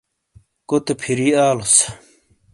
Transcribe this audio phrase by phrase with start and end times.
[0.69, 1.75] کوتے پھِیری آلوس۔